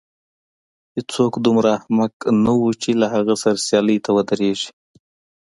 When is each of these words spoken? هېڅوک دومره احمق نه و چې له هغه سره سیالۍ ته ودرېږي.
هېڅوک 0.95 1.33
دومره 1.45 1.69
احمق 1.77 2.13
نه 2.43 2.53
و 2.59 2.61
چې 2.81 2.89
له 3.01 3.07
هغه 3.13 3.35
سره 3.43 3.63
سیالۍ 3.67 3.97
ته 4.05 4.09
ودرېږي. 4.15 4.69